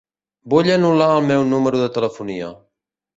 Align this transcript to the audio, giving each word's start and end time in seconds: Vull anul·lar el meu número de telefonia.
Vull 0.53 0.69
anul·lar 0.75 1.09
el 1.17 1.27
meu 1.31 1.45
número 1.51 1.83
de 1.83 1.91
telefonia. 1.99 2.49